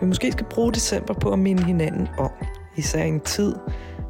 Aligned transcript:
vi 0.00 0.06
måske 0.06 0.32
skal 0.32 0.46
bruge 0.50 0.72
december 0.72 1.14
på 1.14 1.32
at 1.32 1.38
minde 1.38 1.64
hinanden 1.64 2.08
om. 2.18 2.30
Især 2.76 3.04
i 3.04 3.08
en 3.08 3.20
tid, 3.20 3.54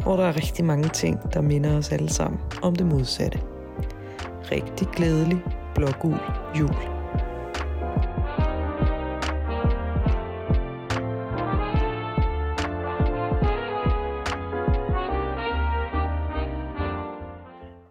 hvor 0.03 0.17
der 0.17 0.25
er 0.25 0.37
rigtig 0.37 0.65
mange 0.65 0.89
ting, 0.89 1.33
der 1.33 1.41
minder 1.41 1.77
os 1.79 1.93
alle 1.93 2.09
sammen 2.09 2.41
om 2.63 2.77
det 2.77 2.87
modsatte. 2.87 3.39
Rigtig 4.53 4.89
glædelig 4.89 5.39
blågul 5.75 6.19
jul. 6.59 6.75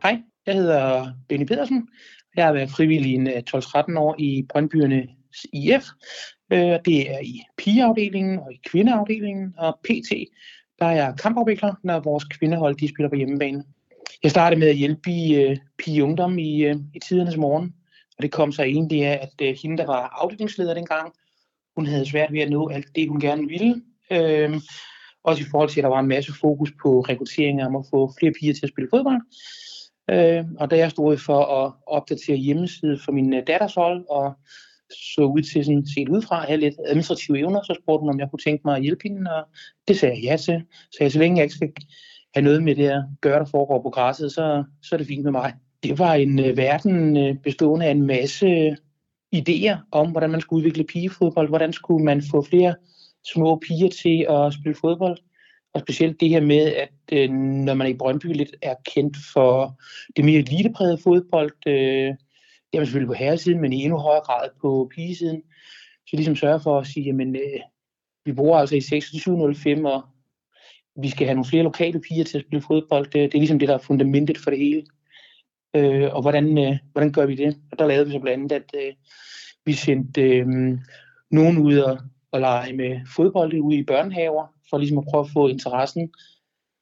Hej, 0.04 0.22
jeg 0.46 0.56
hedder 0.56 1.08
Benny 1.30 1.46
Pedersen. 1.46 1.88
Jeg 2.36 2.46
har 2.46 2.54
været 2.54 2.70
frivillig 2.70 3.12
i 3.12 3.20
øh, 3.20 3.44
12-13 3.56 4.00
år 4.00 4.16
i 4.20 4.46
Brøndbyerne 4.50 5.08
IF. 5.54 5.84
Øh, 6.52 6.80
det 6.86 7.12
er 7.12 7.20
i 7.20 7.42
pigeafdelingen 7.58 8.40
og 8.40 8.54
i 8.54 8.60
kvindeafdelingen, 8.70 9.54
og 9.58 9.80
PT, 9.84 10.12
der 10.80 10.86
er 10.86 10.92
jeg 10.92 11.14
kampafvikler, 11.20 11.74
når 11.84 12.00
vores 12.00 12.24
kvindehold 12.24 12.76
de 12.76 12.88
spiller 12.88 13.10
på 13.10 13.16
hjemmebane. 13.16 13.64
Jeg 14.24 14.32
startede 14.32 14.60
med 14.60 14.68
at 14.68 14.76
hjælpe 14.76 15.12
i 15.12 15.36
øh, 15.36 15.58
pige 15.78 16.04
ungdom 16.04 16.40
i, 16.40 16.64
øh, 16.64 16.76
i 16.96 17.00
tidernes 17.00 17.38
morgen, 17.38 17.74
og 18.18 18.24
det 18.24 18.32
kom 18.32 18.52
så 18.52 18.64
egentlig 18.64 19.06
af, 19.06 19.20
at 19.22 19.48
øh, 19.48 19.56
hende, 19.62 19.78
der 19.78 19.86
var 19.86 20.18
afdelingsleder 20.22 20.74
dengang, 20.74 21.14
hun 21.76 21.86
havde 21.86 22.10
svært 22.10 22.34
ved 22.34 22.40
at 22.40 22.50
nå 22.50 22.70
alt 22.70 22.96
det, 22.96 23.10
hun 23.10 23.20
gerne 23.20 23.48
ville. 23.48 23.82
Øh, 24.12 24.62
også 25.24 25.44
i 25.44 25.46
forhold 25.52 25.70
til, 25.70 25.80
at 25.80 25.84
der 25.84 25.90
var 25.90 26.00
en 26.00 26.08
masse 26.08 26.34
fokus 26.34 26.72
på 26.82 27.02
rekruttering 27.02 27.64
om 27.64 27.76
at 27.76 27.86
få 27.90 28.14
flere 28.20 28.34
piger 28.40 28.54
til 28.54 28.66
at 28.66 28.70
spille 28.70 28.90
fodbold. 28.94 29.22
Øh, 30.10 30.46
og 30.60 30.72
da 30.72 30.78
jeg 30.78 30.92
stod 30.92 31.18
for 31.18 31.40
at 31.46 31.74
opdatere 31.88 32.36
hjemmeside 32.36 33.00
for 33.06 33.12
min 33.12 33.34
øh, 33.34 33.44
datters 33.48 33.74
hold, 33.74 34.06
og 34.10 34.34
så 35.16 35.22
ud 35.22 35.42
til 35.42 35.66
sådan 35.66 35.86
set 35.96 36.10
udefra 36.10 36.42
at 36.42 36.48
have 36.48 36.60
lidt 36.60 36.76
administrative 36.88 37.40
evner, 37.40 37.62
så 37.64 37.80
spurgte 37.84 38.02
hun, 38.02 38.10
om 38.10 38.20
jeg 38.20 38.28
kunne 38.30 38.46
tænke 38.46 38.62
mig 38.66 38.76
at 38.76 38.82
hjælpe 38.82 39.04
hende, 39.04 39.32
og 39.32 39.44
det 39.88 40.00
sagde 40.00 40.16
jeg 40.16 40.24
ja 40.24 40.38
til. 40.38 40.64
Så 40.92 40.98
jeg, 41.00 41.12
så 41.12 41.20
længe 41.20 41.38
jeg 41.38 41.44
ikke 41.44 41.56
skal 41.56 41.74
have 42.36 42.44
noget 42.44 42.64
med 42.64 42.76
det 42.76 42.90
at 42.90 43.04
gøre, 43.22 43.40
der 43.40 43.46
foregår 43.46 43.82
på 43.82 43.90
græsset, 43.90 44.32
så, 44.32 44.64
så 44.84 44.96
er 44.96 44.98
det 44.98 45.08
fint 45.08 45.24
med 45.24 45.32
mig. 45.32 45.54
Det 45.84 46.00
var 46.00 46.14
en 46.14 46.40
uh, 46.40 46.58
verden 46.58 47.18
uh, 47.18 47.38
bestående 47.38 47.86
af 47.86 47.92
en 47.92 48.08
masse 48.08 48.48
øh, 48.48 48.76
idéer 49.36 49.78
om, 49.92 50.12
hvordan 50.12 50.30
man 50.30 50.42
skulle 50.42 50.58
udvikle 50.58 50.84
pigefodbold, 50.84 51.50
hvordan 51.50 51.74
skulle 51.74 52.06
man 52.06 52.24
få 52.32 52.42
flere 52.42 52.76
små 53.34 53.56
piger 53.56 53.90
til 53.90 54.26
at 54.30 54.54
spille 54.54 54.76
fodbold. 54.82 55.18
Og 55.74 55.82
specielt 55.82 56.20
det 56.20 56.30
her 56.30 56.42
med, 56.42 56.74
at 56.74 56.94
øh, 57.12 57.30
når 57.30 57.74
man 57.74 57.88
i 57.88 57.94
Brøndby 57.94 58.26
lidt 58.26 58.56
er 58.62 58.76
kendt 58.94 59.18
for 59.34 59.82
det 60.16 60.26
mere 60.26 60.40
eliteprægede 60.40 60.98
fodbold, 60.98 61.68
øh, 61.68 62.14
det 62.74 62.78
er 62.78 62.82
man 62.82 62.86
selvfølgelig 62.86 63.08
på 63.08 63.24
herresiden, 63.24 63.62
men 63.62 63.74
i 63.74 63.84
endnu 63.84 63.98
højere 63.98 64.22
grad 64.22 64.50
på 64.62 64.92
pigesiden. 64.96 65.44
Så 66.08 66.16
ligesom 66.16 66.36
sørge 66.36 66.60
for 66.60 66.80
at 66.80 66.88
sige, 66.88 67.06
jamen, 67.06 67.36
øh, 67.36 67.60
vi 68.26 68.34
bruger 68.34 68.58
altså 68.60 68.76
i 68.76 68.82
2605, 68.82 69.86
og 69.86 70.04
vi 70.96 71.10
skal 71.10 71.28
have 71.28 71.36
nogle 71.36 71.50
flere 71.50 71.64
lokale 71.64 72.02
piger 72.02 72.24
til 72.24 72.38
at 72.38 72.44
spille 72.44 72.62
fodbold. 72.62 73.06
Det, 73.06 73.14
det 73.14 73.34
er 73.34 73.40
ligesom 73.40 73.60
det, 73.60 73.68
der 73.68 73.74
er 73.74 73.88
fundamentet 73.90 74.38
for 74.38 74.50
det 74.50 74.60
hele. 74.60 74.86
Øh, 75.76 76.14
og 76.14 76.22
hvordan, 76.22 76.58
øh, 76.58 76.78
hvordan 76.92 77.12
gør 77.12 77.26
vi 77.26 77.36
det? 77.36 77.58
Og 77.72 77.80
der 77.80 77.88
lavede 77.88 78.06
vi 78.06 78.12
så 78.12 78.20
blandt 78.20 78.52
andet, 78.52 78.56
at 78.56 78.88
øh, 78.88 78.94
vi 79.66 79.74
sendte 79.74 80.22
øh, 80.22 80.48
nogen 81.32 81.58
ud 81.58 81.78
og, 81.78 81.98
og 82.32 82.40
lege 82.40 82.74
med 82.74 83.00
fodbold 83.16 83.54
ude 83.60 83.78
i 83.78 83.84
børnehaver, 83.84 84.48
for 84.70 84.78
ligesom 84.78 84.98
at 84.98 85.06
prøve 85.12 85.24
at 85.24 85.32
få 85.34 85.48
interessen 85.48 86.14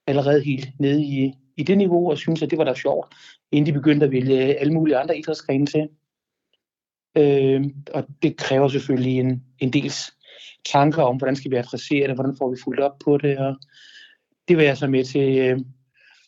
allerede 0.08 0.44
helt 0.44 0.70
nede 0.80 1.04
i, 1.04 1.34
i 1.58 1.64
det 1.64 1.78
niveau, 1.78 2.12
og 2.12 2.18
synes, 2.18 2.42
at 2.42 2.50
det 2.52 2.58
var 2.58 2.64
da 2.64 2.74
sjovt, 2.74 3.16
inden 3.52 3.74
de 3.74 3.80
begyndte 3.80 4.06
at 4.06 4.12
vælge 4.12 4.56
alle 4.56 4.74
mulige 4.74 4.98
andre 4.98 5.18
idrætsgrene 5.18 5.66
til. 5.66 5.90
Øh, 7.18 7.66
og 7.94 8.08
det 8.24 8.38
kræver 8.38 8.68
selvfølgelig 8.68 9.20
en, 9.20 9.44
en 9.60 9.74
dels 9.74 10.14
tanker 10.66 11.04
om, 11.04 11.18
hvordan 11.18 11.36
skal 11.36 11.52
vi 11.52 11.56
adressere 11.56 12.08
det, 12.08 12.16
hvordan 12.16 12.36
får 12.38 12.50
vi 12.52 12.58
fuldt 12.64 12.80
op 12.80 13.00
på 13.06 13.18
det, 13.18 13.38
og 13.38 13.56
det 14.48 14.58
var 14.58 14.64
jeg 14.64 14.78
så 14.78 14.88
med 14.88 15.04
til 15.04 15.38
øh, 15.38 15.60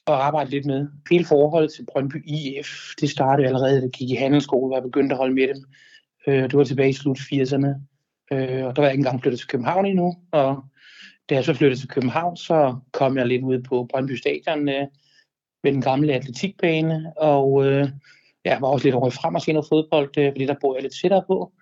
at 0.07 0.13
arbejde 0.13 0.49
lidt 0.49 0.65
med. 0.65 0.87
Hele 1.11 1.25
forholdet 1.25 1.73
til 1.73 1.85
Brøndby 1.91 2.25
IF, 2.25 2.67
det 3.01 3.09
startede 3.09 3.47
allerede, 3.47 3.77
da 3.77 3.81
jeg 3.81 3.91
gik 3.91 4.09
i 4.09 4.15
handelsskole, 4.15 4.67
hvor 4.67 4.75
jeg 4.75 4.83
begyndte 4.83 5.13
at 5.13 5.17
holde 5.17 5.33
med 5.33 5.47
dem. 5.47 5.63
Øh, 6.27 6.43
det 6.43 6.53
var 6.53 6.63
tilbage 6.63 6.89
i 6.89 6.93
slut 6.93 7.19
80'erne, 7.19 7.67
øh, 8.31 8.65
og 8.65 8.75
der 8.75 8.81
var 8.81 8.83
jeg 8.83 8.91
ikke 8.91 9.01
engang 9.01 9.21
flyttet 9.21 9.39
til 9.39 9.47
København 9.47 9.85
endnu, 9.85 10.15
og 10.31 10.63
da 11.29 11.35
jeg 11.35 11.45
så 11.45 11.53
flyttede 11.53 11.81
til 11.81 11.89
København, 11.89 12.37
så 12.37 12.75
kom 12.91 13.17
jeg 13.17 13.27
lidt 13.27 13.43
ud 13.43 13.61
på 13.61 13.87
Brøndby 13.89 14.15
Stadion, 14.15 14.69
øh, 14.69 14.87
ved 15.63 15.71
den 15.71 15.81
gamle 15.81 16.13
atletikbane, 16.13 17.13
og 17.17 17.65
øh, 17.65 17.89
jeg 18.45 18.57
var 18.61 18.67
også 18.67 18.85
lidt 18.85 18.95
over 18.95 19.09
frem 19.09 19.35
og 19.35 19.41
se 19.41 19.53
noget 19.53 19.67
fodbold, 19.71 20.17
øh, 20.17 20.31
fordi 20.31 20.45
der 20.45 20.55
bor 20.61 20.75
jeg 20.75 20.83
lidt 20.83 20.93
tættere 21.01 21.23
på. 21.27 21.53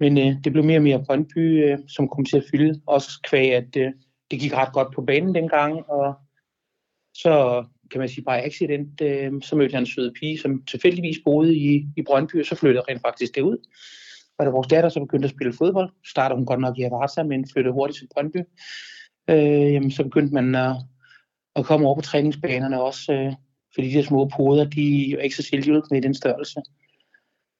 Men 0.00 0.18
øh, 0.18 0.34
det 0.44 0.52
blev 0.52 0.64
mere 0.64 0.78
og 0.78 0.82
mere 0.82 1.04
Brøndby, 1.04 1.64
øh, 1.64 1.78
som 1.88 2.08
kom 2.08 2.24
til 2.24 2.36
at 2.36 2.44
fylde, 2.50 2.80
også 2.86 3.10
kvæg, 3.28 3.54
at 3.54 3.76
øh, 3.76 3.92
det 4.30 4.40
gik 4.40 4.54
ret 4.54 4.72
godt 4.72 4.94
på 4.94 5.02
banen 5.02 5.34
dengang, 5.34 5.90
og 5.90 6.14
så 7.14 7.64
kan 7.90 7.98
man 7.98 8.08
sige 8.08 8.24
bare 8.24 8.44
accident, 8.44 9.00
øh, 9.00 9.32
så 9.42 9.56
mødte 9.56 9.72
jeg 9.72 9.80
en 9.80 9.86
sød 9.86 10.12
pige, 10.20 10.38
som 10.38 10.64
tilfældigvis 10.64 11.16
boede 11.24 11.56
i, 11.56 11.86
i 11.96 12.02
Brøndby, 12.02 12.40
og 12.40 12.46
så 12.46 12.54
flyttede 12.54 12.82
jeg 12.86 12.94
rent 12.94 13.02
faktisk 13.02 13.34
derud. 13.34 13.58
Var 14.38 14.44
Og 14.44 14.46
da 14.46 14.50
vores 14.50 14.68
datter 14.68 14.90
så 14.90 15.00
begyndte 15.00 15.26
at 15.26 15.34
spille 15.34 15.52
fodbold, 15.52 15.90
startede 16.06 16.36
hun 16.36 16.46
godt 16.46 16.60
nok 16.60 16.78
i 16.78 16.82
Avarta, 16.82 17.22
men 17.22 17.48
flyttede 17.52 17.74
hurtigt 17.74 17.98
til 17.98 18.08
Brøndby. 18.14 18.40
Øh, 19.30 19.72
jamen, 19.72 19.90
så 19.90 20.02
begyndte 20.02 20.34
man 20.34 20.54
at, 20.54 20.76
at 21.56 21.64
komme 21.64 21.86
over 21.86 21.94
på 21.94 22.00
træningsbanerne 22.00 22.82
også, 22.82 23.12
øh, 23.12 23.32
fordi 23.74 23.88
de 23.88 23.94
der 23.94 24.02
små 24.02 24.30
poder, 24.36 24.64
de 24.64 25.06
er 25.06 25.10
jo 25.10 25.18
ikke 25.18 25.36
så 25.36 25.42
selvhjulpende 25.42 25.98
i 25.98 26.02
den 26.02 26.14
størrelse. 26.14 26.60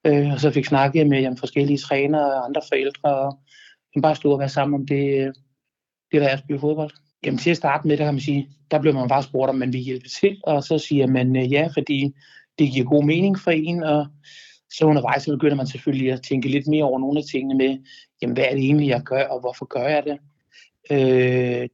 Øh, 0.07 0.33
og 0.33 0.41
så 0.41 0.51
fik 0.51 0.67
snakket 0.67 1.07
med 1.07 1.21
jamen, 1.21 1.39
forskellige 1.39 1.79
trænere 1.79 2.35
og 2.35 2.45
andre 2.45 2.61
forældre, 2.69 3.11
og 3.15 3.39
bare 4.03 4.17
stå 4.17 4.33
og 4.33 4.39
være 4.39 4.49
sammen 4.49 4.81
om 4.81 4.87
det, 4.87 5.21
øh, 5.21 5.33
det 6.13 6.21
der 6.21 6.29
er 6.29 6.33
at 6.33 6.39
spille 6.39 6.61
fodbold. 6.61 6.91
Jamen 7.25 7.39
til 7.39 7.51
at 7.51 7.57
starte 7.57 7.89
med, 7.89 7.97
der 7.97 8.05
kan 8.05 8.15
man 8.15 8.21
sige, 8.21 8.49
der 8.71 8.81
blev 8.81 8.95
man 8.95 9.09
bare 9.09 9.23
spurgt, 9.23 9.51
om 9.51 9.57
man 9.57 9.73
ville 9.73 9.85
hjælpe 9.85 10.09
til, 10.09 10.41
og 10.43 10.63
så 10.63 10.79
siger 10.79 11.07
man 11.07 11.37
øh, 11.37 11.53
ja, 11.53 11.69
fordi 11.75 12.15
det 12.59 12.73
giver 12.73 12.87
god 12.87 13.05
mening 13.05 13.39
for 13.39 13.51
en, 13.51 13.83
og 13.83 14.07
så 14.71 14.85
undervejs 14.85 15.23
så 15.23 15.31
begynder 15.31 15.57
man 15.57 15.67
selvfølgelig 15.67 16.13
at 16.13 16.23
tænke 16.23 16.49
lidt 16.49 16.67
mere 16.67 16.85
over 16.85 16.99
nogle 16.99 17.19
af 17.19 17.25
tingene 17.25 17.55
med, 17.55 17.79
jamen 18.23 18.35
hvad 18.35 18.45
er 18.45 18.55
det 18.55 18.65
egentlig, 18.65 18.89
jeg 18.89 19.03
gør, 19.03 19.25
og 19.25 19.41
hvorfor 19.41 19.65
gør 19.65 19.89
jeg 19.89 20.03
det? 20.05 20.19
Øh, 20.91 21.69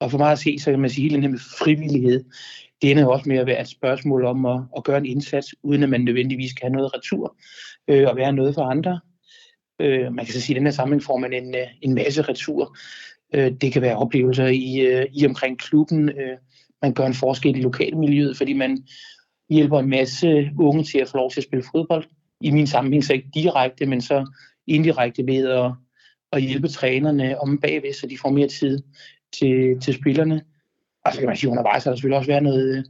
og 0.00 0.10
for 0.10 0.18
mig 0.18 0.32
at 0.32 0.38
se, 0.38 0.58
så 0.58 0.70
kan 0.70 0.80
man 0.80 0.90
sige, 0.90 1.02
hele 1.02 1.14
den 1.14 1.22
her 1.22 1.30
med 1.30 1.38
frivillighed, 1.58 2.24
det 2.82 2.90
ender 2.90 3.02
jo 3.02 3.10
også 3.10 3.28
med 3.28 3.36
at 3.36 3.46
være 3.46 3.60
et 3.60 3.68
spørgsmål 3.68 4.24
om 4.24 4.46
at, 4.46 4.60
at 4.76 4.84
gøre 4.84 4.98
en 4.98 5.06
indsats, 5.06 5.54
uden 5.62 5.82
at 5.82 5.88
man 5.88 6.00
nødvendigvis 6.00 6.52
kan 6.52 6.62
have 6.62 6.76
noget 6.76 6.94
retur 6.94 7.36
øh, 7.88 8.08
og 8.08 8.16
være 8.16 8.32
noget 8.32 8.54
for 8.54 8.62
andre. 8.62 9.00
Øh, 9.80 10.12
man 10.12 10.24
kan 10.24 10.34
så 10.34 10.40
sige, 10.40 10.54
at 10.54 10.56
i 10.56 10.58
den 10.58 10.66
her 10.66 10.72
sammenhæng 10.72 11.02
får 11.02 11.18
man 11.18 11.32
en, 11.32 11.54
øh, 11.54 11.66
en 11.82 11.94
masse 11.94 12.22
retur. 12.22 12.76
Øh, 13.34 13.52
det 13.60 13.72
kan 13.72 13.82
være 13.82 13.96
oplevelser 13.96 14.46
i, 14.46 14.80
øh, 14.80 15.06
i 15.12 15.26
omkring 15.26 15.58
klubben. 15.58 16.08
Øh, 16.08 16.36
man 16.82 16.94
gør 16.94 17.06
en 17.06 17.14
forskel 17.14 17.56
i 17.56 17.62
lokalmiljøet, 17.62 18.36
fordi 18.36 18.52
man 18.52 18.84
hjælper 19.50 19.78
en 19.78 19.90
masse 19.90 20.50
unge 20.58 20.84
til 20.84 20.98
at 20.98 21.08
få 21.08 21.16
lov 21.16 21.30
til 21.30 21.40
at 21.40 21.44
spille 21.44 21.64
fodbold. 21.72 22.04
I 22.40 22.50
min 22.50 22.66
sammenhæng 22.66 23.04
så 23.04 23.12
ikke 23.12 23.30
direkte, 23.34 23.86
men 23.86 24.00
så 24.00 24.26
indirekte 24.66 25.26
ved 25.26 25.48
at, 25.48 25.72
at 26.32 26.42
hjælpe 26.42 26.68
trænerne 26.68 27.40
om 27.40 27.58
bagved, 27.58 27.92
så 27.92 28.06
de 28.06 28.18
får 28.18 28.30
mere 28.30 28.48
tid 28.48 28.82
til, 29.32 29.80
til 29.80 29.94
spillerne. 29.94 30.42
Og 31.04 31.12
så 31.12 31.18
kan 31.18 31.28
man 31.28 31.36
sige, 31.36 31.50
undervejs 31.50 31.84
har 31.84 31.90
der 31.90 31.96
selvfølgelig 31.96 32.18
også 32.18 32.30
været 32.30 32.42
noget 32.42 32.78
øh, 32.78 32.84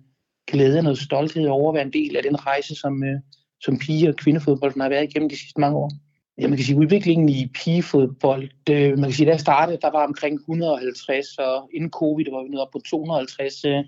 glæde 0.51 0.79
og 0.79 0.85
noget 0.85 0.99
stolthed 0.99 1.47
over 1.47 1.71
at 1.71 1.75
være 1.75 1.85
en 1.85 1.93
del 1.93 2.17
af 2.17 2.23
den 2.23 2.47
rejse, 2.47 2.75
som, 2.75 3.05
øh, 3.05 3.21
som 3.61 3.79
pige- 3.79 4.09
og 4.09 4.17
kvindefodbolden 4.17 4.81
har 4.81 4.89
været 4.89 5.05
igennem 5.05 5.29
de 5.29 5.39
sidste 5.39 5.61
mange 5.61 5.79
år. 5.79 5.91
Ja, 6.39 6.49
man 6.49 6.57
kan 6.57 6.65
sige, 6.65 6.79
udviklingen 6.79 7.29
i 7.29 7.47
pigefodbold, 7.55 8.49
det, 8.67 8.99
man 8.99 9.09
kan 9.09 9.13
sige, 9.13 9.27
da 9.27 9.31
jeg 9.31 9.41
startede, 9.41 9.79
der 9.83 9.91
var 9.91 10.07
omkring 10.07 10.35
150, 10.35 11.39
og 11.39 11.71
inden 11.75 11.91
covid 11.91 12.27
var 12.33 12.43
vi 12.43 12.49
nede 12.49 12.63
op 12.63 12.71
på 12.73 12.81
250 12.91 13.65
øh, 13.65 13.85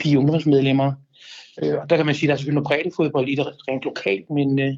pige- 0.00 0.18
ungdomsmedlemmer. 0.18 0.92
Øh, 1.62 1.74
og 1.80 1.90
der 1.90 1.96
kan 1.96 2.06
man 2.06 2.14
sige, 2.14 2.26
at 2.26 2.28
der 2.28 2.32
er 2.34 2.36
selvfølgelig 2.36 2.62
noget 2.62 2.94
fodbold 2.96 3.28
i 3.28 3.34
det 3.34 3.46
rent 3.68 3.84
lokalt, 3.84 4.30
men 4.30 4.58
øh, 4.58 4.74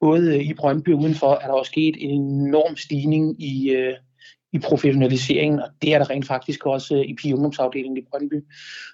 både 0.00 0.44
i 0.44 0.54
Brøndby 0.54 0.88
og 0.94 0.98
udenfor 0.98 1.34
er 1.34 1.46
der 1.46 1.54
også 1.54 1.70
sket 1.70 1.96
en 1.98 2.20
enorm 2.20 2.76
stigning 2.76 3.42
i, 3.42 3.70
øh, 3.70 3.94
i 4.52 4.58
professionaliseringen, 4.58 5.60
og 5.60 5.68
det 5.82 5.94
er 5.94 5.98
der 5.98 6.10
rent 6.10 6.26
faktisk 6.26 6.66
også 6.66 6.96
øh, 6.96 7.00
i 7.00 7.14
pige- 7.14 7.34
i 7.98 8.04
Brøndby. 8.10 8.34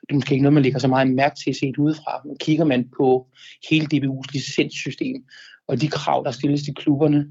Det 0.01 0.11
er 0.11 0.15
måske 0.15 0.33
ikke 0.33 0.43
noget, 0.43 0.55
man 0.55 0.63
lægger 0.63 0.79
så 0.79 0.89
meget 0.89 1.11
mærke 1.11 1.37
til 1.45 1.55
set 1.55 1.77
udefra, 1.79 2.23
men 2.25 2.37
kigger 2.39 2.65
man 2.65 2.89
på 2.99 3.27
hele 3.71 3.87
DBU's 3.95 4.33
licenssystem 4.33 5.25
og 5.69 5.81
de 5.81 5.89
krav, 5.89 6.23
der 6.25 6.31
stilles 6.31 6.63
til 6.63 6.75
klubberne. 6.75 7.27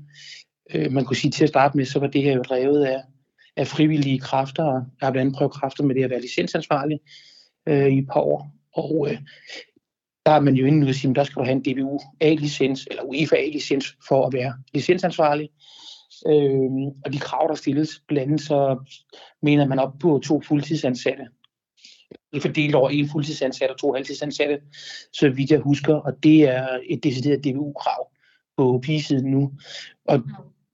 Øh, 0.74 0.92
man 0.92 1.06
kunne 1.06 1.18
sige 1.18 1.32
til 1.32 1.44
at 1.44 1.50
starte 1.50 1.78
med, 1.78 1.86
så 1.86 2.00
var 2.00 2.08
det 2.08 2.24
her 2.24 2.34
jo 2.34 2.42
drevet 2.42 2.86
af, 2.86 3.02
af 3.58 3.68
frivillige 3.68 4.20
kræfter. 4.20 4.64
Jeg 4.74 4.82
har 5.02 5.12
blandt 5.12 5.18
andet 5.18 5.38
prøvet 5.38 5.54
kræfter 5.54 5.84
med 5.84 5.96
det 5.96 6.04
at 6.04 6.10
være 6.10 6.22
licensansvarlig 6.22 7.00
øh, 7.68 7.88
i 7.88 7.98
et 7.98 8.08
par 8.08 8.20
år. 8.20 8.52
Og 8.74 9.08
øh, 9.10 9.18
der 10.26 10.32
er 10.32 10.40
man 10.40 10.56
jo 10.56 10.66
inde 10.66 10.88
og 10.88 10.96
sige, 10.96 11.10
at 11.10 11.16
der 11.16 11.24
skal 11.24 11.40
du 11.40 11.44
have 11.46 11.52
en 11.52 11.62
DBU 11.62 12.00
A-licens, 12.22 12.88
eller 12.90 13.04
UEFA 13.04 13.36
A-licens 13.36 13.98
for 14.08 14.28
at 14.28 14.34
være 14.34 14.54
licensansvarlig. 14.74 15.50
Øh, 16.28 16.72
og 17.06 17.14
de 17.14 17.20
krav, 17.20 17.48
der 17.48 17.56
stilles, 17.56 18.02
blandt 18.08 18.32
andet 18.32 18.42
så 18.42 18.78
mener 19.42 19.68
man 19.68 19.80
op 19.80 19.94
på 20.00 20.22
to 20.24 20.42
fuldtidsansatte. 20.42 21.28
Det 22.10 22.38
er 22.38 22.42
fordelt 22.42 22.76
over 22.76 22.90
en 22.90 23.10
fuldtidsansat 23.10 23.70
og 23.70 23.78
to 23.78 23.94
halvtidsansatte, 23.94 24.62
så 25.14 25.30
vidt 25.30 25.52
jeg 25.52 25.60
husker, 25.60 25.96
og 25.96 26.24
det 26.24 26.44
er 26.44 26.80
et 26.90 27.04
decideret 27.04 27.44
DBU-krav 27.44 28.12
på 28.58 28.80
pigesiden 28.84 29.32
nu. 29.32 29.52
Og 30.06 30.24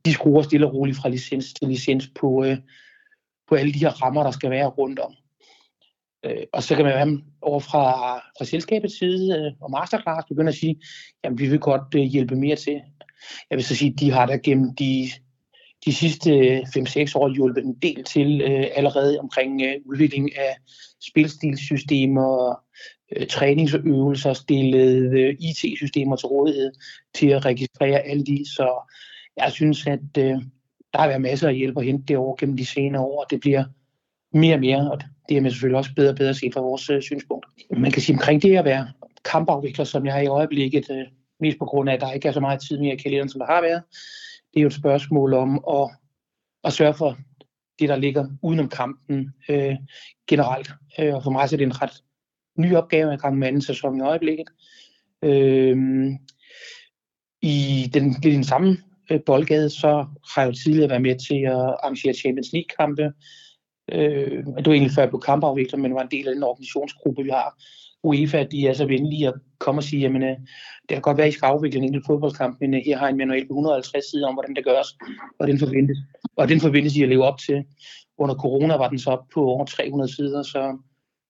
de 0.05 0.13
skruer 0.13 0.41
stille 0.41 0.67
og 0.67 0.73
roligt 0.73 0.97
fra 0.97 1.09
licens 1.09 1.53
til 1.53 1.67
licens 1.67 2.11
på, 2.19 2.43
øh, 2.45 2.57
på 3.49 3.55
alle 3.55 3.73
de 3.73 3.79
her 3.79 3.89
rammer, 3.89 4.23
der 4.23 4.31
skal 4.31 4.51
være 4.51 4.67
rundt 4.67 4.99
om. 4.99 5.13
Øh, 6.25 6.43
og 6.53 6.63
så 6.63 6.75
kan 6.75 6.85
man 6.85 6.93
være 6.93 7.21
over 7.41 7.59
fra, 7.59 8.15
fra 8.37 8.45
selskabets 8.45 8.99
side 8.99 9.37
øh, 9.37 9.51
og 9.61 9.71
Masterclass 9.71 10.27
begynde 10.27 10.49
at 10.49 10.55
sige, 10.55 10.75
jamen 11.23 11.39
vi 11.39 11.49
vil 11.49 11.59
godt 11.59 11.95
øh, 11.95 12.01
hjælpe 12.01 12.35
mere 12.35 12.55
til. 12.55 12.81
Jeg 13.49 13.57
vil 13.57 13.65
så 13.65 13.75
sige, 13.75 13.93
de 13.93 14.11
har 14.11 14.25
der 14.25 14.37
gennem 14.37 14.75
de, 14.75 15.09
de 15.85 15.93
sidste 15.93 16.59
5-6 16.59 17.11
år 17.15 17.33
hjulpet 17.33 17.63
en 17.63 17.73
del 17.73 18.03
til 18.03 18.41
øh, 18.41 18.65
allerede 18.75 19.19
omkring 19.19 19.61
øh, 19.61 19.75
udvikling 19.85 20.37
af 20.37 20.57
spilstilsystemer, 21.01 22.59
øh, 23.15 23.27
træningsøvelser, 23.27 24.33
stillet 24.33 25.19
øh, 25.19 25.35
IT-systemer 25.39 26.15
til 26.15 26.27
rådighed 26.27 26.71
til 27.15 27.27
at 27.27 27.45
registrere 27.45 27.99
alle 27.99 28.25
de. 28.25 28.45
Så 28.55 28.91
jeg 29.37 29.51
synes, 29.51 29.87
at 29.87 30.17
øh, 30.17 30.37
der 30.93 30.99
har 30.99 31.07
været 31.07 31.21
masser 31.21 31.47
af 31.47 31.55
hjælp 31.55 31.77
at 31.77 31.85
hente 31.85 32.13
derovre 32.13 32.35
gennem 32.39 32.57
de 32.57 32.65
senere 32.65 33.01
år, 33.01 33.23
og 33.23 33.25
det 33.29 33.39
bliver 33.39 33.63
mere 34.33 34.55
og 34.55 34.59
mere, 34.59 34.91
og 34.91 35.01
det 35.29 35.37
er 35.37 35.49
selvfølgelig 35.49 35.77
også 35.77 35.91
bedre 35.95 36.09
og 36.09 36.15
bedre 36.15 36.33
set 36.33 36.53
fra 36.53 36.61
vores 36.61 36.89
øh, 36.89 37.01
synspunkt. 37.01 37.45
Man 37.77 37.91
kan 37.91 38.01
sige 38.01 38.15
omkring 38.15 38.41
det 38.41 38.57
at 38.57 38.65
være 38.65 38.87
kampafvikler, 39.25 39.85
som 39.85 40.05
jeg 40.05 40.13
har 40.13 40.21
i 40.21 40.27
øjeblikket, 40.27 40.85
øh, 40.91 41.05
mest 41.39 41.57
på 41.59 41.65
grund 41.65 41.89
af, 41.89 41.93
at 41.93 42.01
der 42.01 42.11
ikke 42.11 42.27
er 42.27 42.31
så 42.31 42.39
meget 42.39 42.61
tid 42.61 42.79
mere 42.79 42.93
i 42.93 42.97
kalenderen, 42.97 43.29
som 43.29 43.39
der 43.39 43.45
har 43.45 43.61
været. 43.61 43.83
Det 44.53 44.59
er 44.59 44.61
jo 44.61 44.67
et 44.67 44.73
spørgsmål 44.73 45.33
om 45.33 45.63
at, 45.69 45.89
at 46.63 46.73
sørge 46.73 46.93
for 46.93 47.17
det, 47.79 47.89
der 47.89 47.95
ligger 47.95 48.29
udenom 48.43 48.69
kampen 48.69 49.33
øh, 49.49 49.75
generelt. 50.27 50.71
Øh, 50.99 51.15
og 51.15 51.23
for 51.23 51.31
mig 51.31 51.49
så 51.49 51.55
er 51.55 51.57
det 51.57 51.65
en 51.65 51.81
ret 51.81 52.03
ny 52.57 52.75
opgave, 52.75 53.13
i 53.13 53.17
gang 53.17 53.37
med 53.37 53.47
anden 53.47 53.61
sæson 53.61 53.97
i 53.97 54.01
øjeblikket. 54.01 54.47
Øh, 55.23 55.77
I 57.41 57.89
den, 57.93 58.11
lidt 58.11 58.23
den 58.23 58.43
samme 58.43 58.77
øh, 59.11 59.19
boldgade, 59.25 59.69
så 59.69 60.05
har 60.33 60.41
jeg 60.41 60.47
jo 60.47 60.55
tidligere 60.63 60.89
været 60.89 61.01
med 61.01 61.15
til 61.27 61.41
at 61.45 61.75
arrangere 61.83 62.13
Champions 62.13 62.49
League-kampe, 62.53 63.11
Øh, 63.91 64.45
det 64.45 64.65
var 64.65 64.73
egentlig 64.73 64.91
før 64.95 65.01
jeg 65.01 65.09
blev 65.09 65.21
kampafvikler, 65.21 65.79
men 65.79 65.95
var 65.95 66.01
en 66.01 66.11
del 66.11 66.27
af 66.27 66.33
den 66.33 66.43
organisationsgruppe, 66.43 67.23
vi 67.23 67.29
har. 67.29 67.61
UEFA, 68.03 68.43
de 68.43 68.67
er 68.67 68.73
så 68.73 68.85
venlige 68.85 69.27
at 69.27 69.33
komme 69.59 69.79
og 69.79 69.83
sige, 69.83 70.01
jamen, 70.01 70.23
øh, 70.23 70.37
det 70.81 70.89
kan 70.89 71.01
godt 71.01 71.17
være, 71.17 71.27
at 71.27 71.33
I 71.33 71.37
skal 71.37 71.45
afvikle 71.45 71.77
en 71.77 71.83
enkelt 71.83 72.05
fodboldkamp, 72.05 72.57
men 72.59 72.73
øh, 72.73 72.81
her 72.85 72.97
har 72.97 73.07
en 73.07 73.17
manual 73.17 73.47
på 73.47 73.53
150 73.53 74.05
sider 74.11 74.27
om, 74.27 74.33
hvordan 74.33 74.55
det 74.55 74.63
gøres, 74.63 74.87
og 75.39 75.47
den 75.47 75.59
forventes. 75.59 75.97
Og 76.35 76.49
den 76.49 76.59
forventes 76.59 76.95
I 76.95 77.03
at 77.03 77.09
leve 77.09 77.23
op 77.23 77.39
til. 77.39 77.63
Under 78.17 78.35
corona 78.35 78.77
var 78.77 78.89
den 78.89 78.99
så 78.99 79.09
op 79.09 79.25
på 79.33 79.45
over 79.45 79.65
300 79.65 80.15
sider, 80.15 80.43
så 80.43 80.77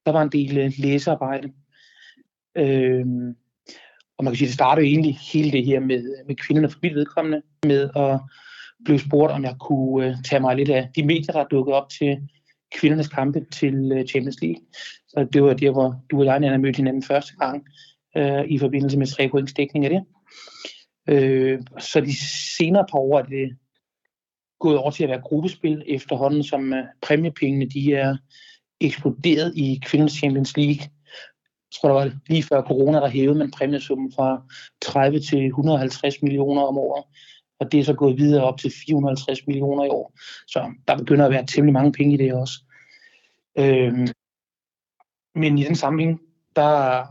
der 0.05 0.11
var 0.11 0.21
en 0.21 0.31
del 0.31 0.57
øh, 0.57 0.71
læsearbejde. 0.77 1.51
Øh, 2.57 3.05
og 4.17 4.23
man 4.23 4.33
kan 4.33 4.37
sige, 4.37 4.47
det 4.47 4.53
startede 4.53 4.87
egentlig 4.87 5.17
hele 5.33 5.51
det 5.51 5.65
her 5.65 5.79
med, 5.79 5.97
øh, 5.97 6.27
med 6.27 6.35
kvinderne 6.35 6.69
for 6.69 6.79
mit 6.83 6.95
vedkommende, 6.95 7.41
med 7.65 7.89
at 7.95 8.19
blive 8.85 8.99
spurgt, 8.99 9.33
om 9.33 9.43
jeg 9.43 9.55
kunne 9.59 10.07
øh, 10.07 10.15
tage 10.25 10.39
mig 10.39 10.55
lidt 10.55 10.69
af 10.69 10.89
de 10.95 11.05
medier, 11.05 11.33
der 11.33 11.43
dukkede 11.43 11.57
dukket 11.57 11.73
op 11.73 11.89
til 11.89 12.29
kvindernes 12.79 13.07
kampe 13.07 13.45
til 13.51 13.91
øh, 13.91 14.07
Champions 14.07 14.41
League. 14.41 14.61
Så 15.07 15.27
det 15.33 15.43
var 15.43 15.53
der, 15.53 15.71
hvor 15.71 15.95
du 16.11 16.19
og 16.19 16.25
jeg 16.25 16.39
Nana, 16.39 16.57
mødte 16.57 16.77
hinanden 16.77 17.03
første 17.03 17.33
gang 17.39 17.65
øh, 18.17 18.45
i 18.47 18.57
forbindelse 18.57 18.97
med 18.97 19.07
tre 19.07 19.29
points 19.29 19.53
dækning 19.53 19.85
af 19.85 19.91
det. 19.91 20.03
Øh, 21.09 21.61
så 21.79 22.01
de 22.01 22.15
senere 22.57 22.85
par 22.91 22.99
år 22.99 23.19
er 23.19 23.23
det 23.23 23.57
gået 24.59 24.77
over 24.77 24.91
til 24.91 25.03
at 25.03 25.09
være 25.09 25.21
gruppespil 25.21 25.83
efterhånden, 25.87 26.43
som 26.43 26.73
øh, 26.73 26.83
præmiepengene 27.01 27.69
de 27.69 27.93
er 27.93 28.17
eksploderet 28.81 29.57
i 29.57 29.81
kvindernes 29.85 30.13
Champions 30.13 30.57
League. 30.57 30.81
Jeg 31.71 31.75
tror, 31.81 31.89
der 31.89 31.95
var 31.95 32.11
lige 32.29 32.43
før 32.43 32.61
corona, 32.61 32.97
der 32.97 33.09
hævede 33.09 33.37
man 33.37 33.51
præmiesummen 33.51 34.11
fra 34.15 34.43
30 34.81 35.19
til 35.19 35.45
150 35.45 36.21
millioner 36.21 36.61
om 36.61 36.77
året 36.77 37.03
og 37.61 37.71
det 37.71 37.79
er 37.79 37.83
så 37.83 37.93
gået 37.93 38.17
videre 38.17 38.43
op 38.43 38.59
til 38.59 38.73
450 38.85 39.47
millioner 39.47 39.85
i 39.85 39.89
år. 39.89 40.13
Så 40.47 40.73
der 40.87 40.97
begynder 40.97 41.25
at 41.25 41.31
være 41.31 41.45
temmelig 41.45 41.73
mange 41.73 41.91
penge 41.91 42.13
i 42.13 42.17
det 42.17 42.33
også. 42.33 42.63
Øhm, 43.57 44.07
men 45.35 45.57
i 45.57 45.63
den 45.63 45.75
sammenhæng, 45.75 46.21
der 46.55 47.03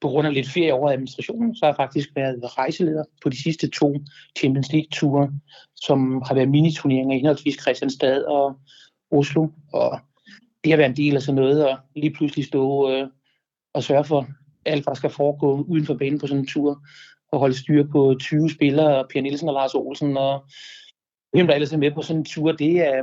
på 0.00 0.08
grund 0.08 0.26
af 0.26 0.34
lidt 0.34 0.48
ferie 0.48 0.74
over 0.74 0.90
administrationen, 0.90 1.54
så 1.54 1.64
har 1.64 1.70
jeg 1.70 1.76
faktisk 1.76 2.08
været 2.16 2.58
rejseleder 2.58 3.04
på 3.22 3.28
de 3.28 3.42
sidste 3.42 3.70
to 3.70 3.96
Champions 4.38 4.72
League-ture, 4.72 5.32
som 5.76 6.22
har 6.26 6.34
været 6.34 6.48
miniturneringer 6.48 7.14
i 7.14 7.18
henholdsvis 7.18 7.60
Christianstad 7.62 8.24
og 8.24 8.60
Oslo. 9.10 9.48
Og 9.72 10.00
det 10.64 10.72
har 10.72 10.76
været 10.76 10.90
en 10.90 10.96
del 10.96 11.16
af 11.16 11.22
sådan 11.22 11.42
noget, 11.42 11.68
og 11.68 11.78
lige 11.96 12.14
pludselig 12.14 12.44
stå 12.44 12.90
øh, 12.90 13.08
og 13.74 13.82
sørge 13.82 14.04
for 14.04 14.26
alt, 14.64 14.84
hvad 14.84 14.90
der 14.90 14.98
skal 14.98 15.10
foregå 15.10 15.62
uden 15.62 15.86
for 15.86 15.94
banen 15.94 16.18
på 16.18 16.26
sådan 16.26 16.40
en 16.40 16.46
tur 16.46 16.82
at 17.32 17.38
holde 17.38 17.58
styr 17.58 17.86
på 17.92 18.16
20 18.20 18.50
spillere, 18.50 19.06
Pia 19.10 19.20
Nielsen 19.20 19.48
og 19.48 19.54
Lars 19.54 19.74
Olsen, 19.74 20.16
og 20.16 20.44
hvem 21.32 21.46
der 21.46 21.54
ellers 21.54 21.72
er 21.72 21.78
med 21.78 21.90
på 21.90 22.02
sådan 22.02 22.20
en 22.20 22.24
tur, 22.24 22.52
det 22.52 22.80
er, 22.80 23.02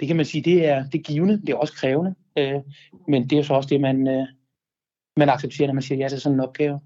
det 0.00 0.08
kan 0.08 0.16
man 0.16 0.26
sige, 0.26 0.42
det 0.42 0.66
er, 0.66 0.84
det 0.84 0.98
er 0.98 1.02
givende, 1.02 1.40
det 1.40 1.50
er 1.50 1.56
også 1.56 1.72
krævende, 1.72 2.14
øh, 2.38 2.60
men 3.08 3.30
det 3.30 3.38
er 3.38 3.42
så 3.42 3.54
også 3.54 3.68
det, 3.68 3.80
man, 3.80 4.08
øh, 4.08 4.26
man 5.16 5.28
accepterer, 5.28 5.66
når 5.66 5.74
man 5.74 5.82
siger 5.82 5.98
ja 5.98 6.08
til 6.08 6.20
sådan 6.20 6.36
en 6.36 6.44
opgave. 6.44 6.80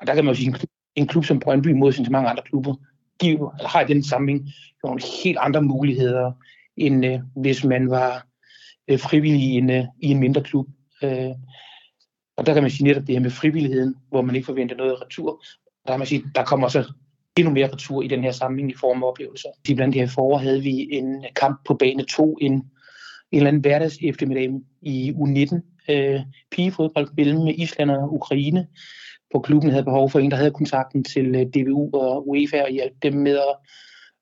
Og 0.00 0.06
der 0.06 0.14
kan 0.14 0.24
man 0.24 0.34
jo 0.34 0.36
sige, 0.36 0.46
en 0.46 0.52
klub, 0.52 0.70
en 0.94 1.06
klub 1.06 1.24
som 1.24 1.40
Brøndby, 1.40 1.68
mod 1.68 1.92
til 1.92 2.12
mange 2.12 2.28
andre 2.28 2.42
klubber, 2.42 2.74
giver, 3.20 3.66
har 3.66 3.80
i 3.80 3.86
den 3.88 4.02
sammenhæng 4.02 4.48
nogle 4.84 5.00
helt 5.24 5.38
andre 5.40 5.62
muligheder, 5.62 6.32
end 6.76 7.06
øh, 7.06 7.20
hvis 7.36 7.64
man 7.64 7.90
var 7.90 8.26
øh, 8.88 8.98
frivillig 8.98 9.40
i 9.40 9.50
en, 9.50 9.70
øh, 9.70 9.84
i 10.02 10.06
en 10.06 10.20
mindre 10.20 10.42
klub. 10.42 10.66
Øh, 11.02 11.30
og 12.40 12.46
der 12.46 12.54
kan 12.54 12.62
man 12.62 12.70
sige 12.70 12.84
netop 12.84 13.06
det 13.06 13.14
her 13.14 13.20
med 13.20 13.30
frivilligheden, 13.30 13.94
hvor 14.08 14.22
man 14.22 14.34
ikke 14.34 14.46
forventer 14.46 14.76
noget 14.76 15.02
retur. 15.02 15.42
Der 15.86 15.92
kan 15.92 15.98
man 15.98 16.06
sige, 16.06 16.24
der 16.34 16.44
kommer 16.44 16.68
så 16.68 16.92
endnu 17.38 17.52
mere 17.52 17.72
retur 17.72 18.02
i 18.02 18.08
den 18.08 18.22
her 18.22 18.32
samling 18.32 18.70
i 18.70 18.74
form 18.80 19.02
af 19.02 19.08
oplevelser. 19.08 19.48
De 19.66 19.74
blandt 19.74 19.94
de 19.94 20.00
her 20.00 20.06
forår 20.06 20.38
havde 20.38 20.62
vi 20.62 20.88
en 20.92 21.24
kamp 21.36 21.60
på 21.66 21.74
bane 21.74 22.04
2, 22.04 22.38
en, 22.40 22.52
en 22.52 22.62
eller 23.32 23.48
anden 23.48 23.62
hverdags 23.62 23.98
eftermiddag 24.02 24.50
i 24.82 25.12
U19 25.12 25.60
øh, 25.88 26.20
pigefodbold 26.50 27.08
mellem 27.16 27.46
Island 27.46 27.90
og 27.90 28.14
Ukraine, 28.14 28.66
hvor 29.30 29.40
klubben 29.40 29.70
havde 29.70 29.84
behov 29.84 30.10
for 30.10 30.18
en, 30.18 30.30
der 30.30 30.36
havde 30.36 30.50
kontakten 30.50 31.04
til 31.04 31.34
øh, 31.34 31.46
DBU 31.46 31.90
og 31.92 32.28
UEFA 32.28 32.62
og 32.62 32.70
hjælpe 32.70 32.96
dem 33.02 33.14
med 33.14 33.36
at, 33.36 33.56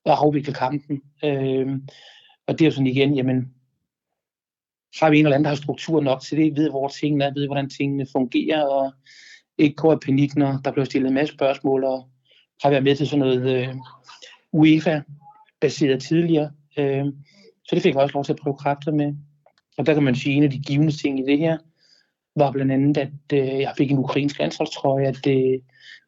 at 0.05 0.11
afvikle 0.11 0.53
kampen. 0.53 1.01
Øh, 1.23 1.67
og 2.47 2.59
det 2.59 2.61
er 2.61 2.65
jo 2.65 2.71
sådan 2.71 2.87
igen, 2.87 3.15
jamen, 3.15 3.53
har 4.99 5.09
vi 5.09 5.19
en 5.19 5.25
eller 5.25 5.35
anden, 5.35 5.45
der 5.45 5.49
har 5.49 5.55
struktur 5.55 6.01
nok 6.01 6.21
til 6.21 6.37
det, 6.37 6.55
ved 6.55 6.69
hvor 6.69 6.87
tingene 6.87 7.25
er, 7.25 7.33
ved 7.33 7.45
hvordan 7.45 7.69
tingene 7.69 8.05
fungerer, 8.11 8.63
og 8.63 8.91
ikke 9.57 9.75
går 9.75 9.93
i 9.93 10.05
panik, 10.05 10.35
når 10.35 10.59
der 10.65 10.71
bliver 10.71 10.85
stillet 10.85 11.07
en 11.07 11.13
masse 11.13 11.33
spørgsmål, 11.33 11.83
og 11.83 12.09
har 12.63 12.69
været 12.69 12.83
med 12.83 12.95
til 12.95 13.07
sådan 13.07 13.19
noget 13.19 13.41
øh, 13.55 13.75
UEFA-baseret 14.51 16.01
tidligere. 16.01 16.51
Øh, 16.77 17.05
så 17.65 17.75
det 17.75 17.83
fik 17.83 17.93
jeg 17.93 18.01
også 18.01 18.13
lov 18.13 18.23
til 18.23 18.33
at 18.33 18.39
prøve 18.39 18.57
kræfter 18.57 18.91
med. 18.91 19.13
Og 19.77 19.85
der 19.85 19.93
kan 19.93 20.03
man 20.03 20.15
sige, 20.15 20.33
at 20.33 20.37
en 20.37 20.43
af 20.43 20.51
de 20.51 20.59
givende 20.59 20.91
ting 20.91 21.19
i 21.19 21.23
det 21.23 21.37
her, 21.37 21.57
var 22.35 22.51
blandt 22.51 22.71
andet, 22.71 22.97
at 22.97 23.11
øh, 23.33 23.59
jeg 23.59 23.73
fik 23.77 23.91
en 23.91 23.97
ukrainsk 23.97 24.39
landsholdstrøje 24.39 25.07
at 25.07 25.17
det 25.23 25.61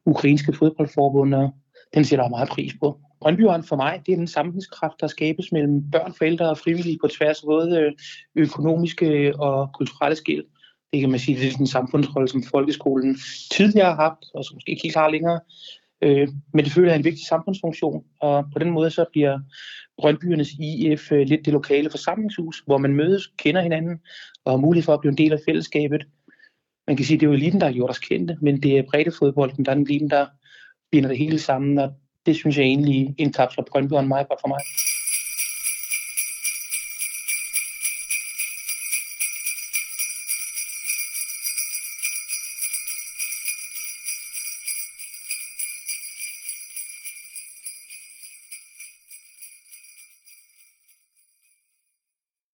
ukrainske 0.06 0.52
fodboldforbund, 0.52 1.34
den 1.94 2.04
sætter 2.04 2.24
jeg 2.24 2.30
meget 2.30 2.48
pris 2.48 2.72
på. 2.80 3.00
Brøndbyånd 3.22 3.64
for 3.64 3.76
mig, 3.76 4.02
det 4.06 4.12
er 4.12 4.16
den 4.16 4.26
sammenhængskraft, 4.26 5.00
der 5.00 5.06
skabes 5.06 5.52
mellem 5.52 5.90
børn, 5.90 6.14
forældre 6.14 6.50
og 6.50 6.58
frivillige 6.58 6.98
på 7.02 7.08
tværs 7.08 7.42
af 7.42 7.46
både 7.46 7.80
øh, 7.80 7.92
økonomiske 8.34 9.34
og 9.38 9.70
kulturelle 9.74 10.16
skil. 10.16 10.44
Det 10.92 11.00
kan 11.00 11.10
man 11.10 11.20
sige, 11.20 11.38
det 11.38 11.52
er 11.52 11.56
den 11.56 11.66
samfundsrolle, 11.66 12.28
som 12.28 12.42
folkeskolen 12.42 13.18
tidligere 13.50 13.86
har 13.86 14.02
haft, 14.02 14.24
og 14.34 14.44
som 14.44 14.56
måske 14.56 14.70
ikke 14.70 14.82
helt 14.82 14.96
har 14.96 15.10
længere. 15.10 15.40
Øh, 16.02 16.28
men 16.54 16.64
det 16.64 16.72
føler 16.72 16.88
jeg 16.88 16.94
er 16.94 16.98
en 16.98 17.04
vigtig 17.04 17.26
samfundsfunktion, 17.26 18.04
og 18.20 18.44
på 18.52 18.58
den 18.58 18.70
måde 18.70 18.90
så 18.90 19.04
bliver 19.12 19.38
Brøndbyernes 19.98 20.50
IF 20.52 21.12
øh, 21.12 21.26
lidt 21.26 21.44
det 21.44 21.52
lokale 21.52 21.90
forsamlingshus, 21.90 22.62
hvor 22.66 22.78
man 22.78 22.94
mødes, 22.94 23.26
kender 23.38 23.62
hinanden 23.62 24.00
og 24.44 24.52
har 24.52 24.58
mulighed 24.58 24.84
for 24.84 24.94
at 24.94 25.00
blive 25.00 25.10
en 25.10 25.18
del 25.18 25.32
af 25.32 25.38
fællesskabet. 25.48 26.04
Man 26.86 26.96
kan 26.96 27.06
sige, 27.06 27.16
at 27.16 27.20
det 27.20 27.26
er 27.26 27.30
jo 27.30 27.36
eliten, 27.36 27.60
der 27.60 27.66
har 27.66 27.74
gjort 27.74 27.90
os 27.90 27.98
kendte, 27.98 28.36
men 28.40 28.62
det 28.62 28.78
er 28.78 28.82
breddefodbolden, 28.90 29.64
der 29.64 29.70
er 29.70 29.74
den 29.74 29.84
eliten, 29.84 30.10
der 30.10 30.26
binder 30.92 31.08
det 31.08 31.18
hele 31.18 31.38
sammen, 31.38 31.78
og 31.78 31.94
det 32.26 32.36
synes 32.36 32.58
jeg 32.58 32.64
egentlig 32.64 33.14
indkapsler 33.18 33.64
Brøndby 33.70 33.92
meget 34.08 34.28
godt 34.28 34.40
for 34.40 34.48
mig. 34.48 34.60